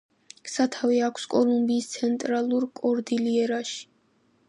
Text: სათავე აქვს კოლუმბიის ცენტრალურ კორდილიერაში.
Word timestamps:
სათავე 0.51 0.95
აქვს 1.09 1.27
კოლუმბიის 1.35 1.91
ცენტრალურ 1.99 2.69
კორდილიერაში. 2.83 3.83